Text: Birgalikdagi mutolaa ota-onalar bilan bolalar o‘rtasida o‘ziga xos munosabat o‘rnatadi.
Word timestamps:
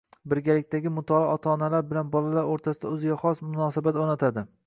Birgalikdagi 0.31 0.91
mutolaa 0.95 1.33
ota-onalar 1.39 1.85
bilan 1.91 2.09
bolalar 2.17 2.49
o‘rtasida 2.55 2.93
o‘ziga 2.95 3.21
xos 3.27 3.45
munosabat 3.51 4.01
o‘rnatadi. 4.05 4.47